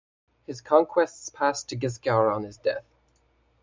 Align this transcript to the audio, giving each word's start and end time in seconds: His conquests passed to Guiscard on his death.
His 0.47 0.61
conquests 0.61 1.29
passed 1.29 1.69
to 1.69 1.75
Guiscard 1.77 2.33
on 2.35 2.41
his 2.41 2.57
death. 2.57 2.85